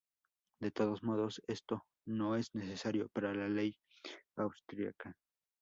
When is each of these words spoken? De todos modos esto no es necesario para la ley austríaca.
De 0.59 0.71
todos 0.71 1.03
modos 1.03 1.43
esto 1.45 1.83
no 2.07 2.35
es 2.35 2.55
necesario 2.55 3.07
para 3.09 3.35
la 3.35 3.47
ley 3.47 3.77
austríaca. 4.35 5.15